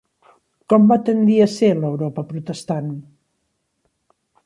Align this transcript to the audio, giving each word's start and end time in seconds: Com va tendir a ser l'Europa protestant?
Com 0.73 0.87
va 0.91 0.97
tendir 1.09 1.35
a 1.45 1.49
ser 1.57 1.71
l'Europa 1.83 2.25
protestant? 2.33 2.91